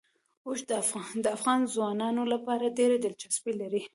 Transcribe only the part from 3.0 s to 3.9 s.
دلچسپي لري.